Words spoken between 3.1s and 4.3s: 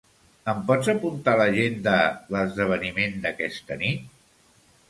d'aquesta nit?